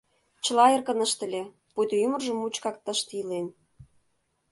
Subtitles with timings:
[0.43, 1.41] Чыла эркын ыштыле,
[1.73, 3.47] пуйто ӱмыржӧ мучкак тыште илен.